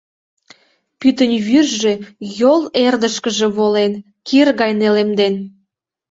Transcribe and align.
Пӱтынь 0.99 1.37
вӱржӧ 1.47 1.93
йол 2.39 2.61
эрдышкыже 2.85 3.47
волен, 3.57 3.93
кир 4.27 4.47
гай 4.59 4.71
нелемден. 4.79 5.35